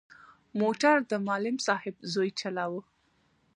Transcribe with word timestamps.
موټر 0.61 0.95
د 1.11 1.11
معلم 1.27 1.57
صاحب 1.67 1.95
زوی 2.13 2.29
چلاوه. 2.39 2.81